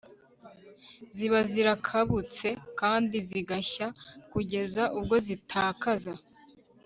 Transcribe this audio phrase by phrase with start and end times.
[1.15, 2.47] ziba zarakabutse
[2.79, 3.87] kandi zigashya
[4.31, 6.13] kugeza ubwo zitakaza